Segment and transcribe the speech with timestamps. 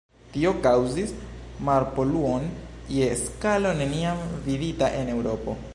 [0.35, 1.11] Tio kaŭzis
[1.67, 2.49] marpoluon
[2.97, 5.61] je skalo neniam vidita en Eŭropo.